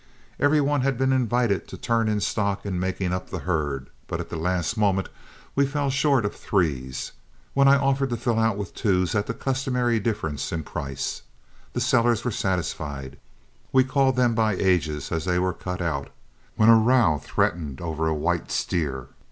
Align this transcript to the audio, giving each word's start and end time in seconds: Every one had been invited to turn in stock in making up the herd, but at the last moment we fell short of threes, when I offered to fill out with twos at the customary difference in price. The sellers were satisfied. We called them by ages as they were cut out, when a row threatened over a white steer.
Every 0.39 0.61
one 0.61 0.81
had 0.81 0.97
been 0.97 1.13
invited 1.13 1.67
to 1.67 1.77
turn 1.77 2.07
in 2.07 2.21
stock 2.21 2.65
in 2.65 2.79
making 2.79 3.13
up 3.13 3.29
the 3.29 3.37
herd, 3.37 3.91
but 4.07 4.19
at 4.19 4.31
the 4.31 4.35
last 4.35 4.75
moment 4.75 5.09
we 5.53 5.63
fell 5.67 5.91
short 5.91 6.25
of 6.25 6.35
threes, 6.35 7.11
when 7.53 7.67
I 7.67 7.75
offered 7.77 8.09
to 8.09 8.17
fill 8.17 8.39
out 8.39 8.57
with 8.57 8.73
twos 8.73 9.13
at 9.13 9.27
the 9.27 9.35
customary 9.35 9.99
difference 9.99 10.51
in 10.51 10.63
price. 10.63 11.21
The 11.73 11.81
sellers 11.81 12.25
were 12.25 12.31
satisfied. 12.31 13.19
We 13.71 13.83
called 13.83 14.15
them 14.15 14.33
by 14.33 14.55
ages 14.55 15.11
as 15.11 15.25
they 15.25 15.37
were 15.37 15.53
cut 15.53 15.83
out, 15.83 16.09
when 16.55 16.69
a 16.69 16.75
row 16.77 17.21
threatened 17.23 17.79
over 17.79 18.07
a 18.07 18.15
white 18.15 18.49
steer. 18.49 19.05